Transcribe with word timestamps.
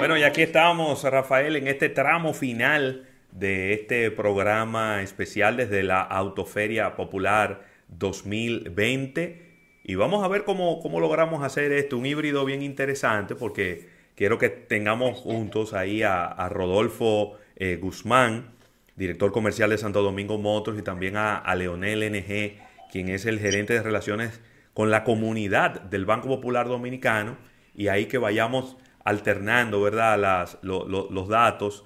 Bueno, 0.00 0.16
y 0.16 0.22
aquí 0.22 0.40
estamos, 0.40 1.04
Rafael, 1.04 1.56
en 1.56 1.68
este 1.68 1.90
tramo 1.90 2.32
final 2.32 3.06
de 3.32 3.74
este 3.74 4.10
programa 4.10 5.02
especial 5.02 5.58
desde 5.58 5.82
la 5.82 6.00
Autoferia 6.00 6.96
Popular 6.96 7.66
2020. 7.88 9.42
Y 9.84 9.94
vamos 9.96 10.24
a 10.24 10.28
ver 10.28 10.44
cómo, 10.44 10.80
cómo 10.80 11.00
logramos 11.00 11.44
hacer 11.44 11.70
esto, 11.72 11.98
un 11.98 12.06
híbrido 12.06 12.46
bien 12.46 12.62
interesante, 12.62 13.34
porque 13.34 13.90
quiero 14.14 14.38
que 14.38 14.48
tengamos 14.48 15.18
juntos 15.18 15.74
ahí 15.74 16.02
a, 16.02 16.48
Rodolfo 16.48 17.36
eh, 17.56 17.76
Guzmán, 17.76 18.52
director 18.96 19.32
comercial 19.32 19.68
de 19.68 19.76
Santo 19.76 20.00
Domingo 20.00 20.38
Motors, 20.38 20.78
y 20.78 20.82
también 20.82 21.18
a, 21.18 21.36
a 21.36 21.54
Leonel 21.56 22.10
NG, 22.10 22.58
quien 22.90 23.10
es 23.10 23.26
el 23.26 23.38
gerente 23.38 23.74
de 23.74 23.82
relaciones 23.82 24.40
con 24.72 24.90
la 24.90 25.04
comunidad 25.04 25.78
del 25.82 26.06
Banco 26.06 26.28
Popular 26.28 26.68
Dominicano, 26.68 27.36
y 27.74 27.88
ahí 27.88 28.06
que 28.06 28.16
vayamos 28.16 28.78
alternando, 29.04 29.80
¿verdad?, 29.80 30.18
Las, 30.18 30.58
los 30.62 31.28
datos 31.28 31.84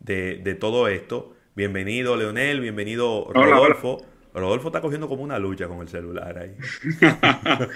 de, 0.00 0.56
todo 0.58 0.88
esto. 0.88 1.34
Bienvenido, 1.54 2.16
Leonel, 2.16 2.60
bienvenido, 2.60 3.28
Rodolfo. 3.32 4.04
Rodolfo 4.34 4.68
está 4.68 4.80
cogiendo 4.80 5.08
como 5.08 5.22
una 5.22 5.38
lucha 5.38 5.68
con 5.68 5.80
el 5.80 5.88
celular 5.88 6.38
ahí. 6.38 6.56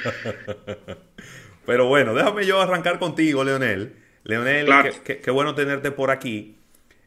Pero 1.66 1.86
bueno, 1.86 2.14
déjame 2.14 2.44
yo 2.46 2.60
arrancar 2.60 2.98
contigo, 2.98 3.44
Leonel. 3.44 3.94
Leonel, 4.24 4.68
qué, 5.04 5.30
bueno 5.30 5.54
tenerte 5.54 5.92
por 5.92 6.10
aquí. 6.10 6.56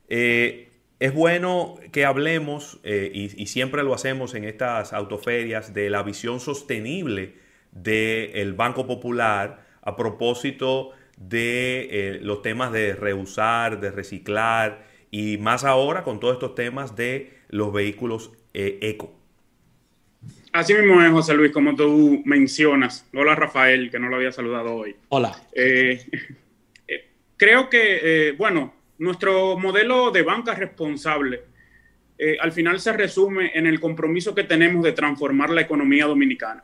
Eh, 0.08 0.72
es 1.00 1.14
bueno 1.14 1.80
que 1.92 2.06
hablemos, 2.06 2.80
eh, 2.84 3.12
y, 3.14 3.48
siempre 3.48 3.84
lo 3.84 3.94
hacemos 3.94 4.36
en 4.36 4.46
estas 4.46 4.94
autoferias, 4.94 5.74
de 5.74 5.90
la 5.90 6.04
visión 6.04 6.40
sostenible 6.40 7.34
del 7.72 8.54
Banco 8.54 8.86
Popular 8.86 9.66
a 9.82 9.96
propósito 9.96 10.92
de 11.28 11.88
eh, 11.92 12.20
los 12.22 12.42
temas 12.42 12.72
de 12.72 12.96
reusar, 12.96 13.80
de 13.80 13.92
reciclar 13.92 14.86
y 15.12 15.38
más 15.38 15.64
ahora 15.64 16.04
con 16.04 16.20
todos 16.20 16.34
estos 16.34 16.56
temas 16.56 16.96
de 16.96 17.34
los 17.50 17.74
vehículos 17.74 18.32
eco. 18.54 19.22
Así 20.54 20.74
mismo 20.74 21.02
es, 21.02 21.10
José 21.12 21.34
Luis, 21.34 21.52
como 21.52 21.76
tú 21.76 22.22
mencionas. 22.26 23.08
Hola, 23.14 23.36
Rafael, 23.36 23.90
que 23.90 24.00
no 24.00 24.10
lo 24.10 24.18
había 24.18 24.34
saludado 24.34 24.76
hoy. 24.76 24.96
Hola. 25.08 25.34
Eh, 25.54 26.06
eh, 26.88 27.10
creo 27.38 27.70
que, 27.70 28.00
eh, 28.04 28.32
bueno, 28.34 28.74
nuestro 28.98 29.58
modelo 29.58 30.12
de 30.12 30.24
banca 30.24 30.54
responsable 30.56 31.52
al 32.40 32.52
final 32.52 32.80
se 32.80 32.94
resume 32.94 33.50
en 33.56 33.66
el 33.66 33.80
compromiso 33.80 34.36
que 34.36 34.44
tenemos 34.44 34.84
de 34.84 34.92
transformar 34.92 35.50
la 35.50 35.62
economía 35.62 36.06
dominicana, 36.06 36.64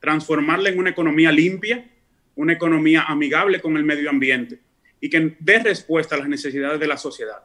transformarla 0.00 0.70
en 0.70 0.78
una 0.78 0.88
economía 0.88 1.30
limpia, 1.30 1.84
una 2.36 2.52
economía 2.52 3.02
amigable 3.02 3.60
con 3.60 3.76
el 3.76 3.84
medio 3.84 4.10
ambiente 4.10 4.58
y 5.00 5.10
que 5.10 5.36
dé 5.38 5.58
respuesta 5.58 6.14
a 6.14 6.18
las 6.18 6.28
necesidades 6.28 6.80
de 6.80 6.86
la 6.86 6.96
sociedad. 6.96 7.44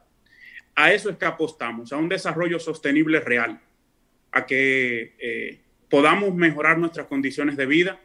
A 0.74 0.92
eso 0.92 1.10
es 1.10 1.16
que 1.16 1.26
apostamos, 1.26 1.92
a 1.92 1.96
un 1.96 2.08
desarrollo 2.08 2.58
sostenible 2.58 3.20
real, 3.20 3.60
a 4.32 4.46
que 4.46 5.60
podamos 5.90 6.34
mejorar 6.34 6.78
nuestras 6.78 7.06
condiciones 7.06 7.56
de 7.56 7.66
vida, 7.66 8.00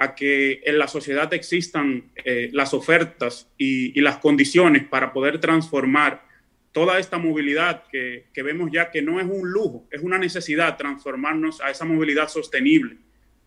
a 0.00 0.14
que 0.14 0.62
en 0.64 0.78
la 0.78 0.88
sociedad 0.88 1.32
existan 1.34 2.10
eh, 2.24 2.48
las 2.52 2.72
ofertas 2.72 3.52
y, 3.58 4.00
las 4.00 4.16
condiciones 4.16 4.84
para 4.84 5.12
poder 5.12 5.38
transformar 5.38 6.26
toda 6.72 6.98
esta 6.98 7.18
movilidad 7.18 7.84
que, 7.92 8.24
vemos 8.34 8.70
ya 8.72 8.90
que 8.90 9.02
no 9.02 9.20
es 9.20 9.26
un 9.26 9.50
lujo, 9.50 9.86
es 9.90 10.00
una 10.00 10.16
necesidad 10.16 10.78
transformarnos 10.78 11.60
a 11.60 11.70
esa 11.70 11.84
movilidad 11.84 12.28
sostenible, 12.28 12.96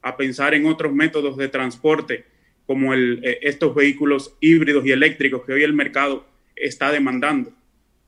a 0.04 0.16
pensar 0.16 0.54
en 0.54 0.68
otros 0.68 0.94
métodos 0.94 1.38
de 1.38 1.48
transporte 1.48 2.26
como 2.66 2.94
el, 2.94 3.20
eh, 3.24 3.40
estos 3.42 3.76
vehículos 3.76 4.36
híbridos 4.40 4.86
y 4.86 4.92
eléctricos 4.92 5.44
que 5.46 5.54
hoy 5.54 5.64
el 5.64 5.74
mercado 5.74 6.26
está 6.56 6.92
demandando. 6.92 7.54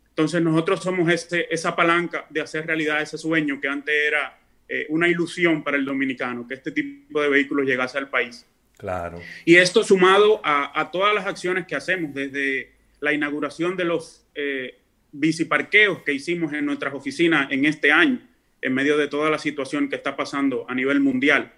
Entonces 0.09 0.41
nosotros 0.41 0.81
somos 0.81 1.09
esa 1.31 1.75
palanca 1.75 2.25
de 2.29 2.41
hacer 2.41 2.65
realidad 2.65 3.01
ese 3.01 3.17
sueño 3.17 3.59
que 3.59 3.67
antes 3.67 3.93
era 3.93 4.39
eh, 4.67 4.85
una 4.89 5.07
ilusión 5.07 5.63
para 5.63 5.77
el 5.77 5.83
dominicano 5.83 6.47
que 6.47 6.53
este 6.53 6.71
tipo 6.71 7.21
de 7.21 7.29
vehículos 7.29 7.65
llegase 7.65 7.97
al 7.97 8.09
país. 8.09 8.45
Claro. 8.77 9.21
Y 9.43 9.55
esto 9.55 9.83
sumado 9.83 10.41
a, 10.43 10.89
todas 10.91 11.13
las 11.13 11.25
acciones 11.25 11.65
que 11.65 11.75
hacemos 11.75 12.13
desde 12.13 12.71
la 12.99 13.13
inauguración 13.13 13.75
de 13.77 13.85
los 13.85 14.25
eh, 14.35 14.79
biciparqueos 15.11 16.01
que 16.03 16.13
hicimos 16.13 16.51
en 16.53 16.65
nuestras 16.65 16.93
oficinas 16.93 17.51
en 17.51 17.65
este 17.65 17.91
año, 17.91 18.19
en 18.61 18.73
medio 18.73 18.97
de 18.97 19.07
toda 19.07 19.29
la 19.29 19.37
situación 19.37 19.89
que 19.89 19.95
está 19.95 20.15
pasando 20.15 20.65
a 20.67 20.75
nivel 20.75 20.99
mundial, 20.99 21.53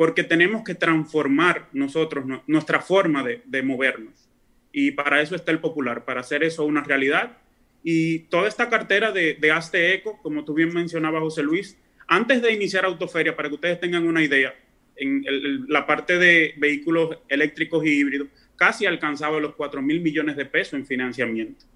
porque 0.00 0.24
tenemos 0.24 0.64
que 0.64 0.74
transformar 0.74 1.68
nosotros 1.74 2.24
nuestra 2.46 2.80
forma 2.80 3.22
de, 3.22 3.62
movernos. 3.62 4.30
Y 4.72 4.92
para 4.92 5.20
eso 5.20 5.36
está 5.36 5.52
el 5.52 5.58
popular, 5.58 6.06
para 6.06 6.22
hacer 6.22 6.42
eso 6.42 6.64
una 6.64 6.82
realidad. 6.82 7.36
Y 7.84 8.20
toda 8.30 8.48
esta 8.48 8.70
cartera 8.70 9.12
de, 9.12 9.34
de 9.34 9.94
Eco, 9.94 10.18
como 10.22 10.42
tú 10.46 10.54
bien 10.54 10.72
mencionabas, 10.72 11.20
José 11.20 11.42
Luis, 11.42 11.76
antes 12.06 12.40
de 12.40 12.50
iniciar 12.50 12.86
Autoferia, 12.86 13.36
para 13.36 13.50
que 13.50 13.56
ustedes 13.56 13.78
tengan 13.78 14.06
una 14.06 14.22
idea, 14.22 14.54
en 14.96 15.22
la 15.68 15.86
parte 15.86 16.16
de 16.16 16.54
vehículos 16.56 17.18
eléctricos 17.28 17.84
y 17.84 17.90
híbridos, 17.90 18.28
casi 18.56 18.86
alcanzaba 18.86 19.38
los 19.38 19.54
4 19.54 19.82
mil 19.82 20.00
millones 20.00 20.34
de 20.34 20.46
pesos 20.46 20.80
en 20.80 20.86
financiamiento. 20.86 21.66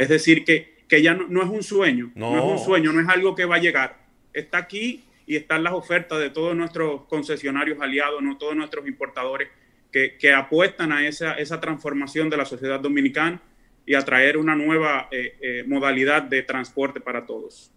Es 0.00 0.08
decir, 0.08 0.44
que, 0.44 0.78
que 0.88 1.02
ya 1.02 1.14
no, 1.14 1.40
es 1.40 1.48
un 1.48 1.62
sueño, 1.62 2.10
no. 2.16 2.36
es 2.36 2.42
un 2.42 2.66
sueño, 2.66 2.92
no 2.92 3.00
es 3.00 3.08
algo 3.08 3.36
que 3.36 3.44
va 3.44 3.54
a 3.54 3.60
llegar. 3.60 3.96
Está 4.32 4.58
aquí 4.58 5.04
y 5.30 5.36
están 5.36 5.62
las 5.62 5.74
ofertas 5.74 6.18
de 6.18 6.28
todos 6.28 6.56
nuestros 6.56 7.02
concesionarios 7.02 7.80
aliados, 7.80 8.20
no 8.20 8.36
todos 8.36 8.56
nuestros 8.56 8.88
importadores 8.88 9.48
que, 9.92 10.16
que 10.18 10.32
apuestan 10.32 10.90
a 10.90 11.06
esa, 11.06 11.34
esa, 11.34 11.60
transformación 11.60 12.28
de 12.30 12.36
la 12.36 12.44
sociedad 12.44 12.80
dominicana 12.80 13.40
y 13.86 13.94
a 13.94 14.04
traer 14.04 14.36
una 14.36 14.56
nueva 14.56 15.06
eh, 15.12 15.36
eh, 15.40 15.64
modalidad 15.68 16.24
de 16.24 16.42
transporte 16.42 17.00
para 17.00 17.26
todos. 17.26 17.70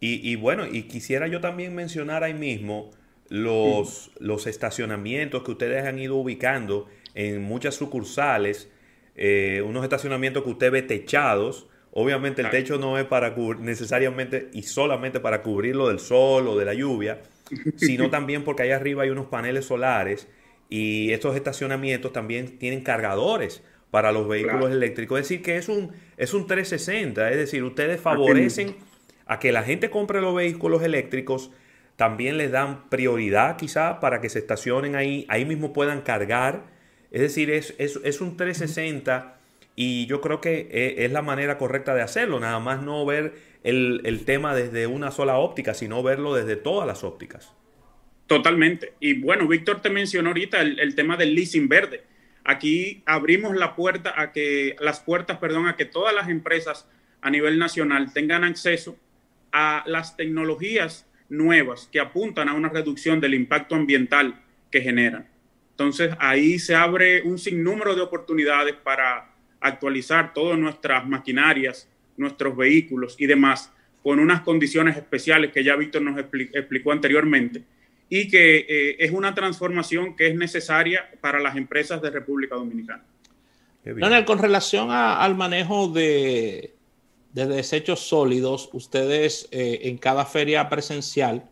Y, 0.00 0.34
bueno, 0.34 0.66
y 0.66 0.88
quisiera 0.88 1.28
yo 1.28 1.40
también 1.40 1.72
mencionar 1.72 2.24
ahí 2.24 2.34
mismo 2.34 2.90
los, 3.28 4.10
los 4.18 4.48
estacionamientos 4.48 5.44
que 5.44 5.52
ustedes 5.52 5.84
han 5.84 6.00
ido 6.00 6.16
ubicando 6.16 6.88
en 7.14 7.42
muchas 7.42 7.76
sucursales, 7.76 8.72
eh, 9.14 9.62
unos 9.64 9.84
estacionamientos 9.84 10.42
que 10.42 10.50
usted 10.50 10.72
ve 10.72 10.82
techados. 10.82 11.68
Obviamente 12.00 12.42
el 12.42 12.50
techo 12.50 12.78
no 12.78 12.96
es 12.96 13.06
para 13.06 13.34
necesariamente 13.58 14.50
y 14.52 14.62
solamente 14.62 15.18
para 15.18 15.42
cubrirlo 15.42 15.88
del 15.88 15.98
sol 15.98 16.46
o 16.46 16.56
de 16.56 16.64
la 16.64 16.72
lluvia, 16.72 17.22
sino 17.74 18.08
también 18.10 18.44
porque 18.44 18.62
ahí 18.62 18.70
arriba 18.70 19.02
hay 19.02 19.10
unos 19.10 19.26
paneles 19.26 19.64
solares 19.64 20.28
y 20.68 21.10
estos 21.10 21.34
estacionamientos 21.34 22.12
también 22.12 22.56
tienen 22.58 22.82
cargadores 22.82 23.64
para 23.90 24.12
los 24.12 24.28
vehículos 24.28 24.70
eléctricos. 24.70 25.18
Es 25.18 25.28
decir, 25.28 25.42
que 25.42 25.56
es 25.56 25.68
un, 25.68 25.90
es 26.16 26.34
un 26.34 26.46
360, 26.46 27.32
es 27.32 27.36
decir, 27.36 27.64
ustedes 27.64 28.00
favorecen 28.00 28.76
a 29.26 29.40
que 29.40 29.50
la 29.50 29.64
gente 29.64 29.90
compre 29.90 30.20
los 30.20 30.36
vehículos 30.36 30.84
eléctricos, 30.84 31.50
también 31.96 32.38
les 32.38 32.52
dan 32.52 32.88
prioridad 32.90 33.56
quizá 33.56 33.98
para 33.98 34.20
que 34.20 34.28
se 34.28 34.38
estacionen 34.38 34.94
ahí, 34.94 35.26
ahí 35.28 35.44
mismo 35.44 35.72
puedan 35.72 36.02
cargar. 36.02 36.62
Es 37.10 37.22
decir, 37.22 37.50
es, 37.50 37.74
es, 37.78 38.20
un 38.20 38.36
360 38.36 39.37
y 39.80 40.06
yo 40.06 40.20
creo 40.20 40.40
que 40.40 40.66
e, 40.72 41.04
es 41.04 41.12
la 41.12 41.22
manera 41.22 41.56
correcta 41.56 41.94
de 41.94 42.02
hacerlo, 42.02 42.40
nada 42.40 42.58
más 42.58 42.82
no 42.82 43.06
ver 43.06 43.34
el, 43.62 44.22
tema 44.26 44.52
desde 44.52 44.88
una 44.88 45.12
sola 45.12 45.36
óptica, 45.36 45.72
sino 45.72 46.02
verlo 46.02 46.34
desde 46.34 46.56
todas 46.56 46.84
las 46.84 47.04
ópticas. 47.04 47.54
Totalmente. 48.26 48.94
Y 48.98 49.20
bueno, 49.20 49.46
Víctor 49.46 49.80
te 49.80 49.88
mencionó 49.88 50.30
ahorita 50.30 50.62
el, 50.62 50.80
el, 50.80 50.96
tema 50.96 51.16
del 51.16 51.32
leasing 51.32 51.68
verde. 51.68 52.02
Aquí 52.42 53.04
abrimos 53.06 53.54
la 53.54 53.76
puerta 53.76 54.20
a 54.20 54.32
que, 54.32 54.74
las 54.80 54.98
puertas, 54.98 55.38
perdón, 55.38 55.68
a 55.68 55.76
que 55.76 55.84
todas 55.84 56.12
las 56.12 56.28
empresas 56.28 56.88
a 57.20 57.30
nivel 57.30 57.56
nacional 57.56 58.12
tengan 58.12 58.42
acceso 58.42 58.96
a 59.52 59.84
las 59.86 60.16
tecnologías 60.16 61.06
nuevas 61.28 61.88
que 61.92 62.00
apuntan 62.00 62.48
a 62.48 62.54
una 62.54 62.68
reducción 62.68 63.20
del 63.20 63.34
impacto 63.34 63.76
ambiental 63.76 64.42
que 64.72 64.80
generan. 64.80 65.28
Entonces 65.70 66.16
ahí 66.18 66.58
se 66.58 66.74
abre 66.74 67.22
un 67.22 67.38
sinnúmero 67.38 67.94
de 67.94 68.00
oportunidades 68.00 68.74
para 68.74 69.37
actualizar 69.60 70.32
todas 70.32 70.58
nuestras 70.58 71.06
maquinarias, 71.06 71.88
nuestros 72.16 72.56
vehículos 72.56 73.16
y 73.18 73.26
demás 73.26 73.72
con 74.02 74.18
unas 74.18 74.42
condiciones 74.42 74.96
especiales 74.96 75.52
que 75.52 75.64
ya 75.64 75.76
Víctor 75.76 76.02
nos 76.02 76.18
explicó 76.18 76.92
anteriormente 76.92 77.64
y 78.08 78.28
que 78.28 78.58
eh, 78.68 78.96
es 79.00 79.10
una 79.10 79.34
transformación 79.34 80.16
que 80.16 80.28
es 80.28 80.34
necesaria 80.34 81.10
para 81.20 81.40
las 81.40 81.56
empresas 81.56 82.00
de 82.00 82.10
República 82.10 82.54
Dominicana. 82.54 83.04
con 84.24 84.38
relación 84.38 84.90
al 84.90 85.34
manejo 85.34 85.88
de, 85.88 86.74
de 87.32 87.46
desechos 87.46 88.00
sólidos, 88.00 88.70
ustedes 88.72 89.48
eh, 89.50 89.80
en 89.82 89.98
cada 89.98 90.24
feria 90.24 90.68
presencial 90.68 91.44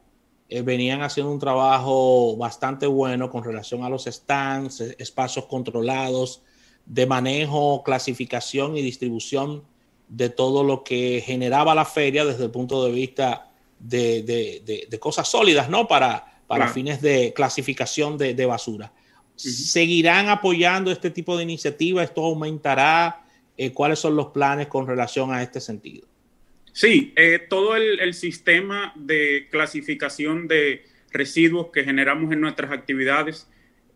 eh, 0.49 0.63
venían 0.63 1.03
haciendo 1.03 1.33
un 1.33 1.39
trabajo 1.39 2.37
bastante 2.37 2.87
bueno 2.87 3.31
con 3.31 3.45
relación 3.45 3.83
a 3.85 3.89
los 3.89 4.05
stands, 4.05 4.81
espacios 4.81 5.47
controlados, 5.47 6.43
de 6.87 7.07
manejo, 7.07 7.83
clasificación 7.85 8.77
y 8.77 8.83
distribución 8.83 9.65
de 10.09 10.31
todo 10.31 10.63
lo 10.63 10.85
que 10.85 11.23
generaba 11.25 11.75
la 11.75 11.85
feria 11.85 12.25
desde 12.25 12.45
el 12.45 12.51
punto 12.51 12.85
de 12.85 12.93
vista 12.93 13.51
de, 13.79 14.89
cosas 15.01 15.29
sólidas, 15.29 15.69
¿no? 15.69 15.87
Para, 15.87 16.41
para 16.47 16.69
fines 16.69 17.03
de 17.03 17.33
clasificación 17.35 18.17
de, 18.17 18.47
basura. 18.47 18.93
¿Seguirán 19.35 20.29
apoyando 20.29 20.91
este 20.91 21.11
tipo 21.11 21.37
de 21.37 21.43
iniciativas? 21.43 22.05
¿Esto 22.05 22.25
aumentará? 22.25 23.27
eh, 23.57 23.73
cuáles 23.73 23.99
son 23.99 24.17
los 24.17 24.29
planes 24.29 24.67
con 24.69 24.87
relación 24.87 25.33
a 25.33 25.43
este 25.43 25.61
sentido. 25.61 26.07
Sí, 26.73 27.15
eh, 27.17 27.41
todo 27.49 27.75
el, 27.75 28.13
sistema 28.13 28.93
de 28.97 29.49
clasificación 29.51 30.47
de 30.47 30.85
residuos 31.11 31.69
que 31.73 31.85
generamos 31.85 32.31
en 32.33 32.41
nuestras 32.41 32.71
actividades 32.71 33.49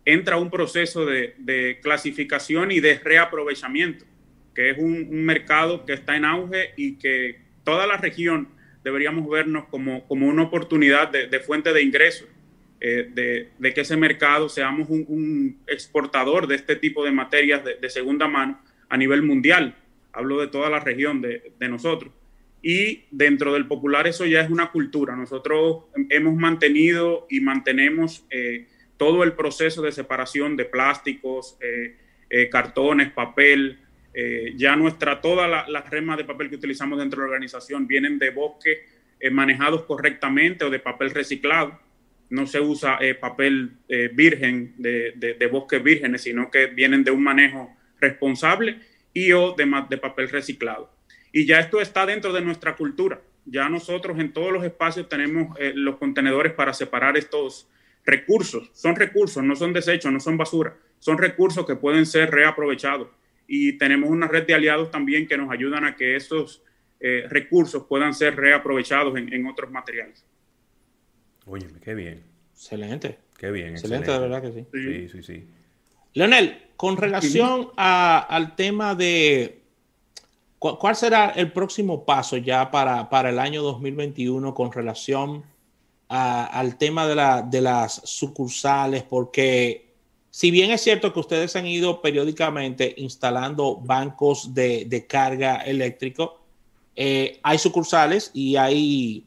entra 0.05 0.37
un 0.37 0.50
proceso 0.50 1.06
de, 1.06 1.79
clasificación 1.82 2.73
y 2.73 2.81
de 2.81 2.99
reaprovechamiento, 2.99 4.05
que 4.55 4.70
es 4.70 4.79
un, 4.79 5.25
mercado 5.25 5.85
que 5.85 5.93
está 5.93 6.17
en 6.17 6.25
auge 6.25 6.70
y 6.76 6.97
que 6.97 7.41
toda 7.64 7.87
la 7.87 7.97
región 7.97 8.49
deberíamos 8.82 9.29
vernos 9.29 9.67
como, 9.67 10.06
como 10.06 10.26
una 10.26 10.43
oportunidad 10.43 11.08
de, 11.11 11.41
fuente 11.41 11.73
de 11.73 11.82
ingresos, 11.82 12.29
eh, 12.81 13.11
de, 13.58 13.75
que 13.75 13.82
ese 13.82 13.97
mercado 13.97 14.49
seamos 14.49 14.88
un, 14.88 15.58
exportador 15.67 16.46
de 16.46 16.56
este 16.56 16.76
tipo 16.76 17.05
de 17.05 17.12
materias 17.12 17.62
de, 17.64 17.91
segunda 17.91 18.26
mano 18.26 18.61
a 18.88 18.96
nivel 18.96 19.23
mundial. 19.23 19.76
Hablo 20.12 20.41
de 20.41 20.49
toda 20.49 20.70
la 20.70 20.81
región 20.81 21.20
de 21.20 21.69
nosotros 21.69 22.12
y 22.62 23.05
dentro 23.11 23.55
del 23.55 23.67
popular 23.67 24.06
eso 24.06 24.26
ya 24.26 24.41
es 24.41 24.50
una 24.50 24.70
cultura. 24.70 25.17
Nosotros 25.17 25.85
hemos 26.11 26.35
mantenido 26.35 27.26
y 27.31 27.41
mantenemos 27.41 28.26
eh, 28.31 28.67
todo 29.00 29.25
el 29.25 29.32
proceso 29.32 29.81
de 29.81 29.93
separación 29.93 30.58
de 30.58 30.67
plásticos, 30.67 31.56
eh, 31.62 31.97
eh, 32.29 32.50
cartones, 32.50 33.11
papel. 33.11 33.79
ya 34.56 34.76
nuestra, 34.76 35.23
todas 35.23 35.49
las 35.69 35.88
remas 35.88 36.19
de 36.19 36.25
papel 36.25 36.50
que 36.50 36.56
utilizamos 36.56 36.99
dentro 36.99 37.20
de 37.20 37.29
la 37.29 37.32
organización 37.32 37.87
vienen 37.87 38.19
de 38.19 38.31
bosques 38.31 38.79
manejados 39.31 39.85
correctamente 39.85 40.64
o 40.67 40.70
de 40.70 40.81
papel 40.81 41.11
reciclado. 41.11 41.79
No 42.29 42.44
se 42.47 42.61
usa 42.61 42.99
papel 43.20 43.70
virgen 44.12 44.75
de, 44.76 45.49
bosques 45.50 45.81
vírgenes, 45.82 46.23
sino 46.23 46.50
que 46.50 46.67
vienen 46.67 47.05
de 47.05 47.12
un 47.12 47.23
manejo 47.23 47.75
responsable 48.00 48.81
y 49.14 49.32
o 49.32 49.53
de, 49.53 49.64
de 49.88 49.96
papel 49.96 50.29
reciclado. 50.29 50.93
Y 51.32 51.46
ya 51.46 51.61
esto 51.61 51.81
está 51.81 52.05
dentro 52.05 52.32
de 52.32 52.43
nuestra 52.43 52.76
cultura. 52.76 53.23
Ya 53.44 53.69
nosotros 53.69 54.19
en 54.19 54.32
todos 54.32 54.53
los 54.53 54.64
espacios 54.64 55.08
tenemos 55.08 55.58
eh, 55.58 55.73
los 55.75 55.96
contenedores 55.96 56.53
para 56.53 56.73
separar 56.73 57.17
estos 57.17 57.69
recursos. 58.05 58.70
Son 58.73 58.97
recursos, 58.97 59.43
no 59.43 59.56
son 59.56 59.73
desechos, 59.73 60.12
no 60.12 60.20
son 60.20 60.37
basura. 60.37 60.76
Son 60.99 61.19
recursos 61.19 61.67
que 61.67 61.76
pueden 61.76 62.06
ser 62.06 62.31
reaprovechados. 62.31 63.08
Y 63.47 63.79
tenemos 63.79 64.11
una 64.11 64.29
red 64.29 64.47
de 64.47 64.55
aliados 64.55 64.91
también 64.91 65.26
que 65.26 65.37
nos 65.37 65.50
ayudan 65.50 65.85
a 65.85 65.97
que 65.97 66.17
esos 66.17 66.62
eh, 67.00 67.25
recursos 67.29 67.85
puedan 67.88 68.14
ser 68.14 68.37
reaprovechados 68.37 69.17
en, 69.17 69.47
otros 69.47 69.70
materiales. 69.70 70.25
Oye, 71.47 71.67
qué 71.82 71.94
bien. 71.94 72.23
Excelente. 72.52 73.19
Qué 73.38 73.50
bien. 73.50 73.70
Excelente, 73.70 74.11
de 74.11 74.19
verdad 74.19 74.43
que 74.43 74.53
sí. 74.53 74.67
Sí, 74.73 75.08
sí, 75.08 75.23
sí. 75.23 75.49
Leonel, 76.12 76.58
con 76.76 76.96
relación 76.96 77.70
al 77.76 78.55
tema 78.56 78.94
de 78.94 79.61
¿Cuál 80.61 80.94
será 80.94 81.31
el 81.31 81.53
próximo 81.53 82.05
paso 82.05 82.37
ya 82.37 82.70
para, 82.70 83.08
para 83.08 83.31
el 83.31 83.38
año 83.38 83.62
2021 83.62 84.53
con 84.53 84.70
relación 84.70 85.43
al 86.11 86.77
tema 86.77 87.07
de, 87.07 87.15
la, 87.15 87.43
de, 87.43 87.61
las 87.61 88.03
sucursales? 88.05 89.05
Porque 89.05 89.95
si 90.31 90.51
bien 90.51 90.71
es 90.73 90.81
cierto 90.81 91.12
que 91.12 91.21
ustedes 91.21 91.55
han 91.55 91.67
ido 91.67 92.03
periódicamente 92.03 92.95
instalando 92.99 93.77
bancos 93.77 94.53
de, 94.53 94.85
de 94.87 95.07
carga 95.07 95.57
eléctrico, 95.57 96.41
eh, 96.97 97.39
hay 97.45 97.59
sucursales 97.59 98.33
y 98.35 98.57
hay, 98.57 99.25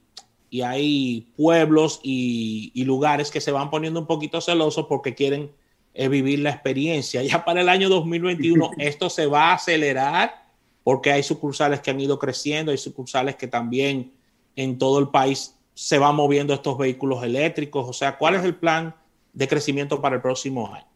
y 0.50 0.62
hay 0.62 1.32
pueblos 1.38 2.02
y, 2.04 2.72
y, 2.74 2.84
lugares 2.84 3.32
que 3.32 3.40
se 3.40 3.52
van 3.52 3.70
poniendo 3.70 4.02
un 4.02 4.08
poquito 4.08 4.42
celosos 4.42 4.86
porque 4.88 5.16
quieren 5.16 5.52
eh, 5.94 6.10
vivir 6.10 6.40
la 6.40 6.50
experiencia. 6.50 7.24
Ya 7.24 7.46
para 7.46 7.62
el 7.62 7.70
año 7.70 7.88
2021 7.88 8.72
esto 8.78 9.10
se 9.10 9.26
va 9.26 9.52
a 9.52 9.54
acelerar 9.54 10.44
porque 10.84 11.12
hay 11.12 11.24
sucursales 11.24 11.80
que 11.80 11.92
han 11.92 12.02
ido 12.02 12.20
creciendo, 12.20 12.72
hay 12.72 12.78
sucursales 12.78 13.38
que 13.38 13.48
también 13.48 14.12
en 14.56 14.78
todo 14.78 15.00
el 15.00 15.08
país 15.08 15.56
se 15.74 15.98
van 15.98 16.16
moviendo 16.16 16.54
estos 16.54 16.78
vehículos 16.78 17.24
eléctricos. 17.24 17.88
O 17.88 17.94
sea, 17.94 18.18
¿cuál 18.18 18.36
es 18.36 18.44
el 18.44 18.56
plan 18.56 18.96
de 19.34 19.48
crecimiento 19.48 20.02
para 20.02 20.16
el 20.16 20.22
próximo 20.22 20.74
año? 20.74 20.88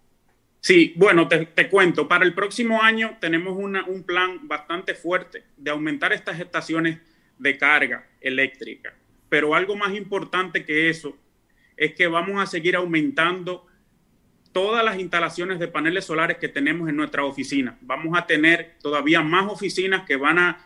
Sí, 0.60 0.94
bueno, 0.96 1.28
te, 1.28 1.70
cuento, 1.70 2.08
para 2.08 2.26
el 2.26 2.34
próximo 2.34 2.82
año 2.82 3.18
tenemos 3.22 3.58
un 3.58 4.04
plan 4.04 4.48
bastante 4.48 4.96
fuerte 4.96 5.44
de 5.56 5.72
aumentar 5.72 6.12
estas 6.14 6.40
estaciones 6.40 7.00
de 7.38 7.58
carga 7.58 8.08
eléctrica. 8.20 8.94
Pero 9.30 9.56
algo 9.56 9.76
más 9.76 9.94
importante 9.94 10.66
que 10.66 10.90
eso 10.90 11.16
es 11.76 11.94
que 11.94 12.08
vamos 12.08 12.42
a 12.42 12.46
seguir 12.46 12.76
aumentando 12.76 13.66
todas 14.52 14.84
las 14.84 15.00
instalaciones 15.00 15.60
de 15.60 15.68
paneles 15.68 16.06
solares 16.06 16.38
que 16.38 16.48
tenemos 16.48 16.90
en 16.90 16.96
nuestra 16.96 17.24
oficina. 17.24 17.78
Vamos 17.82 18.18
a 18.18 18.26
tener 18.26 18.76
todavía 18.82 19.22
más 19.22 19.52
oficinas 19.52 20.04
que 20.06 20.16
van 20.16 20.40
a, 20.40 20.64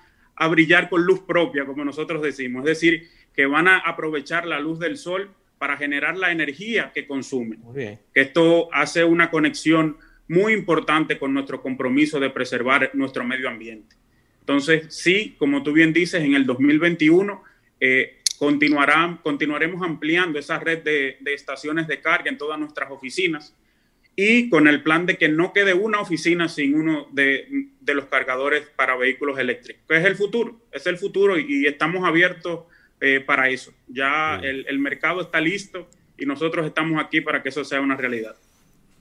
brillar 0.50 0.90
con 0.90 1.04
luz 1.04 1.20
propia, 1.20 1.66
como 1.66 1.86
nosotros 1.86 2.20
decimos, 2.20 2.62
es 2.62 2.70
decir, 2.70 3.08
que 3.36 3.46
van 3.46 3.68
a 3.68 3.78
aprovechar 3.80 4.46
la 4.46 4.60
luz 4.60 4.80
del 4.80 4.98
sol 4.98 5.32
para 5.58 5.78
generar 5.78 6.18
la 6.18 6.32
energía 6.32 6.92
que 6.94 7.06
consumen. 7.06 7.62
Esto 8.14 8.70
hace 8.74 9.04
una 9.04 9.30
conexión 9.30 9.98
muy 10.28 10.54
importante 10.54 11.20
con 11.20 11.34
nuestro 11.34 11.62
compromiso 11.62 12.20
de 12.20 12.30
preservar 12.30 12.92
nuestro 12.94 13.24
medio 13.24 13.50
ambiente. 13.50 13.96
Entonces, 14.40 14.88
sí, 14.90 15.36
como 15.38 15.62
tú 15.62 15.74
bien 15.74 15.94
dices, 15.94 16.24
en 16.24 16.36
el 16.36 16.46
2021 16.46 17.44
eh, 17.80 18.18
continuaremos 18.38 19.84
ampliando 19.84 20.40
esa 20.40 20.58
red 20.60 20.84
de 20.84 21.34
estaciones 21.34 21.88
de 21.88 22.02
carga 22.02 22.30
en 22.30 22.38
todas 22.38 22.58
nuestras 22.60 22.90
oficinas 22.90 23.56
y 24.16 24.50
con 24.50 24.68
el 24.68 24.84
plan 24.84 25.06
de 25.06 25.18
que 25.18 25.30
no 25.30 25.54
quede 25.54 25.74
una 25.74 26.02
oficina 26.02 26.50
sin 26.50 26.76
uno 26.76 27.08
de, 27.12 27.48
los 27.88 28.06
cargadores 28.06 28.64
para 28.76 28.96
vehículos 28.96 29.40
eléctricos. 29.40 29.84
es 29.90 30.06
el 30.06 30.16
futuro, 30.16 30.62
es 30.72 30.86
el 30.88 30.98
futuro 30.98 31.38
y, 31.38 31.66
estamos 31.66 32.04
abiertos 32.08 32.66
eh, 33.02 33.20
para 33.20 33.50
eso. 33.50 33.74
Ya 33.88 34.36
el, 34.36 34.66
el, 34.68 34.80
mercado 34.80 35.22
está 35.22 35.42
listo 35.42 35.90
y 36.18 36.26
nosotros 36.26 36.66
estamos 36.66 37.04
aquí 37.04 37.20
para 37.20 37.42
que 37.42 37.50
eso 37.50 37.66
sea 37.66 37.82
una 37.82 37.98
realidad. 37.98 38.36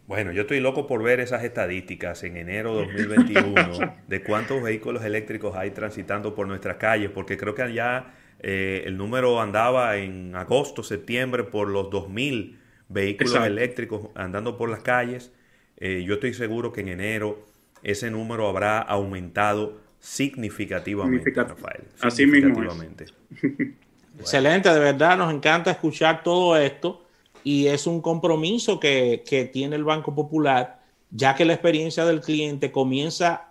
Bueno, 0.06 0.32
yo 0.32 0.40
estoy 0.42 0.58
loco 0.58 0.88
por 0.88 1.04
ver 1.04 1.20
esas 1.20 1.44
estadísticas 1.44 2.24
en 2.24 2.36
enero 2.36 2.74
2021 2.74 3.96
de 4.08 4.22
cuántos 4.22 4.60
vehículos 4.60 5.04
eléctricos 5.04 5.54
hay 5.54 5.70
transitando 5.70 6.34
por 6.34 6.48
nuestras 6.48 6.78
calles, 6.78 7.10
porque 7.10 7.36
creo 7.36 7.54
que 7.54 7.72
ya 7.72 8.14
eh, 8.40 8.82
el 8.86 8.96
número 8.96 9.40
andaba 9.40 9.98
en 9.98 10.34
agosto, 10.34 10.82
septiembre 10.82 11.44
por 11.44 11.68
los 11.68 11.90
2000 11.90 12.58
vehículos 12.88 13.46
eléctricos 13.46 14.08
andando 14.16 14.56
por 14.56 14.68
las 14.68 14.80
calles. 14.80 15.32
Eh, 15.76 16.02
yo 16.04 16.14
estoy 16.14 16.34
seguro 16.34 16.72
que 16.72 16.80
en 16.80 16.88
enero 16.88 17.46
ese 17.82 18.10
número 18.10 18.48
habrá 18.48 18.78
aumentado 18.78 19.80
significativamente, 20.00 21.30
Rafael. 21.34 21.84
Así 22.00 22.26
mismo. 22.26 22.60
Excelente, 24.18 24.68
de 24.72 24.78
verdad, 24.78 25.16
nos 25.16 25.32
encanta 25.32 25.70
escuchar 25.70 26.22
todo 26.22 26.56
esto 26.56 27.04
y 27.42 27.66
es 27.66 27.86
un 27.86 28.00
compromiso 28.00 28.78
que, 28.78 29.22
que 29.26 29.46
tiene 29.46 29.76
el 29.76 29.84
Banco 29.84 30.14
Popular, 30.14 30.80
ya 31.10 31.34
que 31.34 31.44
la 31.44 31.54
experiencia 31.54 32.04
del 32.04 32.20
cliente 32.20 32.70
comienza 32.70 33.48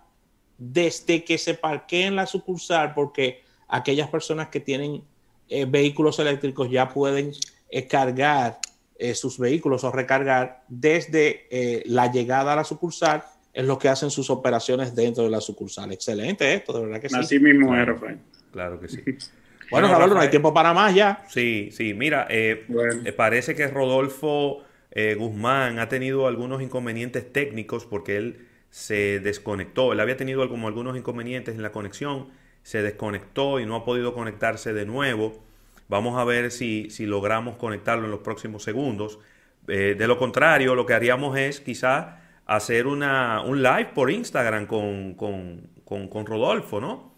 desde 0.58 1.24
que 1.24 1.38
se 1.38 1.54
parquee 1.54 2.06
en 2.06 2.16
la 2.16 2.26
sucursal, 2.26 2.94
porque 2.94 3.42
aquellas 3.66 4.08
personas 4.08 4.48
que 4.48 4.60
tienen 4.60 5.02
eh, 5.48 5.64
vehículos 5.64 6.18
eléctricos 6.18 6.70
ya 6.70 6.88
pueden 6.88 7.32
eh, 7.70 7.86
cargar 7.86 8.60
eh, 9.02 9.14
sus 9.14 9.38
vehículos 9.38 9.82
o 9.84 9.90
recargar 9.90 10.62
desde 10.68 11.46
eh, 11.50 11.82
la 11.86 12.12
llegada 12.12 12.52
a 12.52 12.56
la 12.56 12.64
sucursal 12.64 13.24
es 13.54 13.64
lo 13.64 13.78
que 13.78 13.88
hacen 13.88 14.10
sus 14.10 14.28
operaciones 14.28 14.94
dentro 14.94 15.24
de 15.24 15.30
la 15.30 15.40
sucursal. 15.40 15.90
Excelente 15.90 16.52
esto, 16.52 16.74
de 16.74 16.84
verdad 16.84 17.00
que 17.00 17.08
sí. 17.08 17.16
Así 17.16 17.38
mismo 17.38 17.74
es, 17.74 17.86
Rafael. 17.86 18.18
Claro 18.52 18.78
que 18.78 18.88
sí. 18.88 19.02
bueno, 19.70 19.88
Rafael, 19.88 20.10
no 20.10 20.20
hay 20.20 20.30
tiempo 20.30 20.52
para 20.52 20.72
más 20.72 20.94
ya. 20.94 21.24
Sí, 21.28 21.70
sí, 21.72 21.94
mira, 21.94 22.26
eh, 22.30 22.66
parece 23.16 23.54
que 23.54 23.66
Rodolfo 23.68 24.64
Guzmán 25.16 25.78
ha 25.78 25.88
tenido 25.88 26.26
algunos 26.26 26.62
inconvenientes 26.62 27.32
técnicos 27.32 27.86
porque 27.86 28.16
él 28.16 28.46
se 28.70 29.20
desconectó. 29.20 29.92
Él 29.92 30.00
había 30.00 30.16
tenido 30.16 30.48
como 30.48 30.68
algunos 30.68 30.96
inconvenientes 30.96 31.54
en 31.54 31.62
la 31.62 31.72
conexión, 31.72 32.28
se 32.62 32.82
desconectó 32.82 33.60
y 33.60 33.66
no 33.66 33.76
ha 33.76 33.84
podido 33.84 34.14
conectarse 34.14 34.72
de 34.72 34.86
nuevo. 34.86 35.42
Vamos 35.88 36.18
a 36.18 36.24
ver 36.24 36.50
si, 36.52 36.88
si 36.90 37.06
logramos 37.06 37.56
conectarlo 37.56 38.04
en 38.04 38.12
los 38.12 38.20
próximos 38.20 38.62
segundos. 38.62 39.18
Eh, 39.66 39.96
de 39.98 40.06
lo 40.06 40.18
contrario, 40.18 40.74
lo 40.74 40.86
que 40.86 40.94
haríamos 40.94 41.36
es 41.36 41.60
quizá 41.60 42.20
hacer 42.46 42.86
una, 42.86 43.42
un 43.42 43.62
live 43.62 43.90
por 43.94 44.10
Instagram 44.10 44.66
con, 44.66 45.14
con, 45.14 46.26
Rodolfo, 46.26 46.80
¿no? 46.80 47.09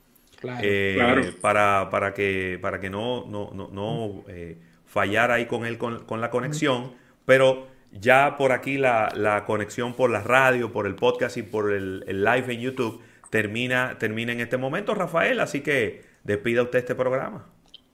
Claro, 0.43 0.61
eh, 0.65 1.33
Para, 1.41 1.89
para, 1.89 2.15
que, 2.15 2.59
para 2.61 2.81
que 2.81 2.91
no, 2.91 3.25
no, 3.27 3.53
no, 3.53 4.25
eh, 4.27 4.59
fallara 4.87 5.35
ahí 5.35 5.47
con 5.47 5.65
él 5.65 5.79
con, 5.79 6.21
la 6.21 6.31
conexión, 6.31 6.95
pero 7.25 7.69
ya 7.93 8.37
por 8.37 8.51
aquí 8.51 8.77
la, 8.77 9.45
conexión 9.47 9.95
por 9.95 10.11
la 10.11 10.21
radio, 10.21 10.73
por 10.73 10.89
el 10.89 10.97
podcast 10.97 11.37
y 11.37 11.43
por 11.45 11.73
el, 11.73 12.03
el, 12.09 12.25
live 12.25 12.55
en 12.55 12.61
YouTube 12.61 13.01
termina, 13.31 13.97
termina 14.01 14.33
en 14.33 14.41
este 14.41 14.57
momento, 14.57 14.97
Rafael, 14.97 15.39
así 15.39 15.61
que 15.61 16.03
despida 16.25 16.65
usted 16.65 16.81
este 16.81 16.97
programa. 16.97 17.47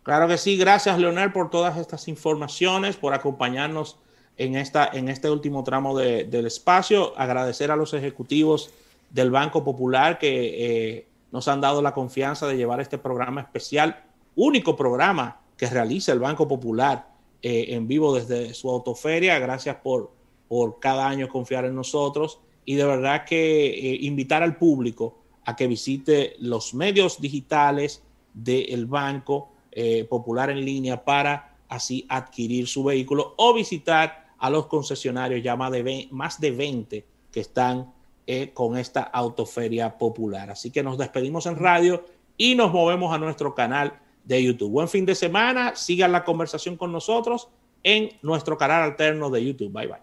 Claro 0.02 0.26
que 0.26 0.38
sí, 0.38 0.56
gracias 0.56 0.98
Leonel 0.98 1.32
por 1.32 1.50
todas 1.50 1.76
estas 1.76 2.08
informaciones, 2.08 2.96
por 2.96 3.12
acompañarnos 3.12 3.98
en, 4.38 4.56
esta, 4.56 4.88
en 4.90 5.10
este 5.10 5.28
último 5.28 5.64
tramo 5.64 5.98
del 5.98 6.46
espacio. 6.46 7.12
Agradecer 7.18 7.70
a 7.70 7.76
los 7.76 7.92
ejecutivos 7.92 8.72
del 9.10 9.30
Banco 9.30 9.64
Popular 9.64 10.18
que 10.18 10.96
eh, 10.96 11.07
nos 11.30 11.48
han 11.48 11.60
dado 11.60 11.82
la 11.82 11.92
confianza 11.92 12.46
de 12.46 12.56
llevar 12.56 12.80
este 12.80 12.98
programa 12.98 13.40
especial, 13.40 14.04
único 14.34 14.76
programa 14.76 15.40
que 15.56 15.66
realiza 15.66 16.12
el 16.12 16.20
Banco 16.20 16.46
Popular 16.48 17.08
eh, 17.42 17.66
en 17.68 17.86
vivo 17.86 18.14
desde 18.14 18.54
su 18.54 18.70
autoferia. 18.70 19.38
Gracias 19.38 19.76
por, 19.76 20.12
por 20.48 20.78
cada 20.78 21.06
año 21.06 21.28
confiar 21.28 21.64
en 21.64 21.74
nosotros 21.74 22.40
y 22.64 22.74
de 22.74 22.84
verdad 22.84 23.24
que 23.24 23.66
eh, 23.66 23.98
invitar 24.02 24.42
al 24.42 24.56
público 24.56 25.18
a 25.44 25.56
que 25.56 25.66
visite 25.66 26.34
los 26.40 26.74
medios 26.74 27.20
digitales 27.20 28.02
del 28.34 28.86
Banco 28.86 29.50
eh, 29.72 30.04
Popular 30.04 30.50
en 30.50 30.64
línea 30.64 31.04
para 31.04 31.56
así 31.68 32.06
adquirir 32.08 32.66
su 32.66 32.84
vehículo 32.84 33.34
o 33.36 33.54
visitar 33.54 34.28
a 34.38 34.50
los 34.50 34.66
concesionarios 34.66 35.42
ya 35.42 35.56
más 35.56 35.72
de, 35.72 36.08
más 36.10 36.40
de 36.40 36.50
20 36.50 37.06
que 37.32 37.40
están 37.40 37.92
eh, 38.30 38.50
con 38.52 38.76
esta 38.76 39.00
autoferia 39.00 39.96
popular. 39.96 40.50
Así 40.50 40.70
que 40.70 40.82
nos 40.82 40.98
despedimos 40.98 41.46
en 41.46 41.56
radio 41.56 42.04
y 42.36 42.56
nos 42.56 42.70
movemos 42.70 43.14
a 43.14 43.16
nuestro 43.16 43.54
canal 43.54 44.00
de 44.22 44.44
YouTube. 44.44 44.70
Buen 44.70 44.88
fin 44.88 45.06
de 45.06 45.14
semana, 45.14 45.74
sigan 45.76 46.12
la 46.12 46.24
conversación 46.24 46.76
con 46.76 46.92
nosotros 46.92 47.48
en 47.82 48.10
nuestro 48.20 48.58
canal 48.58 48.82
alterno 48.82 49.30
de 49.30 49.46
YouTube. 49.46 49.72
Bye 49.72 49.86
bye. 49.86 50.02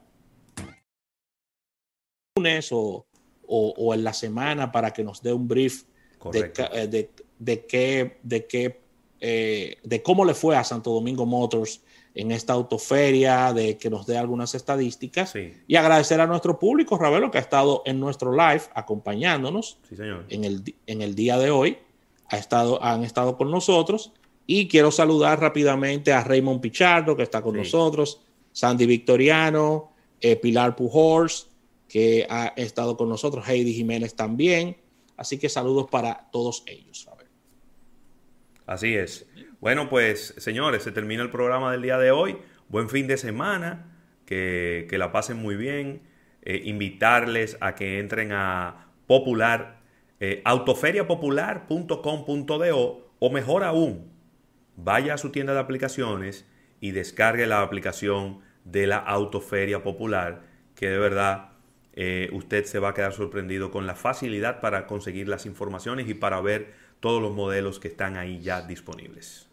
Lunes 2.35 2.71
o, 2.71 3.05
o, 3.45 3.93
en 3.93 4.03
la 4.03 4.13
semana 4.13 4.71
para 4.71 4.91
que 4.91 5.03
nos 5.03 5.21
dé 5.21 5.31
un 5.31 5.47
brief 5.47 5.83
de, 6.31 6.51
eh, 6.73 6.87
de, 6.87 7.11
de, 7.37 7.65
qué, 7.67 8.17
de, 8.23 8.47
qué, 8.47 8.81
eh, 9.19 9.77
de 9.83 10.01
cómo 10.01 10.25
le 10.25 10.33
fue 10.33 10.55
a 10.57 10.63
Santo 10.63 10.91
Domingo 10.91 11.27
Motors 11.27 11.83
en 12.15 12.31
esta 12.31 12.53
autoferia, 12.53 13.51
de 13.53 13.77
que 13.77 13.89
nos 13.89 14.05
dé 14.05 14.17
algunas 14.17 14.55
estadísticas 14.55 15.33
y 15.67 15.75
agradecer 15.75 16.21
a 16.21 16.25
nuestro 16.25 16.57
público, 16.57 16.97
Ravelo, 16.97 17.29
que 17.29 17.37
ha 17.37 17.41
estado 17.41 17.83
en 17.85 17.99
nuestro 17.99 18.31
live 18.31 18.63
acompañándonos 18.73 19.77
En, 20.29 20.45
el, 20.45 20.63
en 20.87 21.01
el 21.01 21.13
día 21.13 21.37
de 21.37 21.51
hoy. 21.51 21.77
Ha 22.29 22.37
estado, 22.37 22.81
han 22.81 23.03
estado 23.03 23.37
con 23.37 23.51
nosotros 23.51 24.13
y 24.47 24.67
quiero 24.67 24.91
saludar 24.91 25.39
rápidamente 25.41 26.13
a 26.13 26.23
Raymond 26.23 26.61
Pichardo, 26.61 27.15
que 27.15 27.23
está 27.23 27.41
con 27.41 27.57
nosotros, 27.57 28.21
Sandy 28.51 28.85
Victoriano, 28.85 29.91
eh, 30.21 30.37
Pilar 30.37 30.75
Pujols, 30.75 31.49
que 31.87 32.25
ha 32.29 32.47
estado 32.55 32.95
con 32.95 33.09
nosotros, 33.09 33.47
Heidi 33.47 33.73
Jiménez 33.73 34.15
también. 34.15 34.77
Así 35.17 35.37
que 35.37 35.49
saludos 35.49 35.87
para 35.91 36.29
todos 36.31 36.63
ellos. 36.65 37.07
Así 38.65 38.95
es. 38.95 39.27
Bueno, 39.61 39.89
pues 39.89 40.35
señores, 40.37 40.83
se 40.83 40.91
termina 40.91 41.23
el 41.23 41.29
programa 41.29 41.71
del 41.71 41.81
día 41.81 41.97
de 41.97 42.11
hoy. 42.11 42.37
Buen 42.67 42.89
fin 42.89 43.07
de 43.07 43.17
semana, 43.17 43.85
que, 44.25 44.87
la 44.91 45.11
pasen 45.11 45.37
muy 45.37 45.55
bien. 45.55 46.01
Eh, 46.41 46.61
invitarles 46.65 47.57
a 47.61 47.73
que 47.73 47.99
entren 47.99 48.31
a 48.31 48.91
popular, 49.07 49.79
eh, 50.19 50.43
o 53.19 53.29
mejor 53.31 53.63
aún, 53.63 54.11
vaya 54.75 55.13
a 55.15 55.17
su 55.17 55.31
tienda 55.31 55.53
de 55.53 55.59
aplicaciones 55.59 56.45
y 56.81 56.91
descargue 56.91 57.47
la 57.47 57.61
aplicación 57.61 58.41
de 58.65 58.87
la 58.87 58.97
Autoferia 58.97 59.81
Popular, 59.81 60.43
que 60.75 60.89
de 60.89 60.99
verdad 60.99 61.49
eh, 61.93 62.29
usted 62.33 62.65
se 62.65 62.79
va 62.79 62.89
a 62.89 62.93
quedar 62.93 63.13
sorprendido 63.13 63.71
con 63.71 63.87
la 63.87 63.95
facilidad 63.95 64.59
para 64.59 64.85
conseguir 64.85 65.27
las 65.29 65.45
informaciones 65.45 66.07
y 66.09 66.13
para 66.13 66.41
ver 66.41 66.73
todos 66.99 67.21
los 67.21 67.33
modelos 67.33 67.79
que 67.79 67.87
están 67.87 68.17
ahí 68.17 68.39
ya 68.41 68.61
disponibles. 68.61 69.47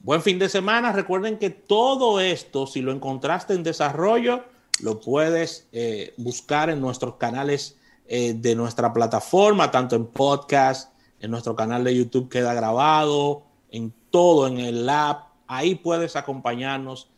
Buen 0.00 0.22
fin 0.22 0.38
de 0.38 0.48
semana. 0.48 0.92
Recuerden 0.92 1.38
que 1.38 1.50
todo 1.50 2.20
esto, 2.20 2.66
si 2.66 2.80
lo 2.80 2.92
encontraste 2.92 3.54
en 3.54 3.62
desarrollo, 3.62 4.44
lo 4.80 5.00
puedes 5.00 5.68
eh, 5.72 6.14
buscar 6.16 6.70
en 6.70 6.80
nuestros 6.80 7.16
canales 7.16 7.78
eh, 8.06 8.34
de 8.34 8.54
nuestra 8.54 8.92
plataforma, 8.92 9.70
tanto 9.70 9.96
en 9.96 10.06
podcast, 10.06 10.92
en 11.20 11.30
nuestro 11.30 11.54
canal 11.54 11.84
de 11.84 11.96
YouTube 11.96 12.28
queda 12.28 12.52
grabado, 12.52 13.44
en 13.70 13.92
todo, 14.10 14.46
en 14.46 14.58
el 14.58 14.88
app. 14.88 15.28
Ahí 15.46 15.76
puedes 15.76 16.16
acompañarnos 16.16 17.08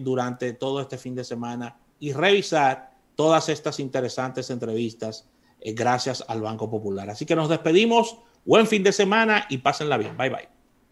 durante 0.00 0.52
todo 0.54 0.80
este 0.80 0.98
fin 0.98 1.14
de 1.14 1.22
semana 1.22 1.76
y 2.00 2.12
revisar 2.12 2.90
todas 3.18 3.48
estas 3.48 3.80
interesantes 3.80 4.48
entrevistas 4.48 5.28
eh, 5.60 5.72
gracias 5.72 6.24
al 6.28 6.40
Banco 6.40 6.70
Popular. 6.70 7.10
Así 7.10 7.26
que 7.26 7.34
nos 7.34 7.48
despedimos. 7.48 8.18
Buen 8.48 8.66
fin 8.66 8.82
de 8.82 8.92
semana 8.92 9.44
y 9.50 9.58
pásenla 9.58 9.98
bien. 9.98 10.16
Bye 10.16 10.30
bye. 10.30 10.57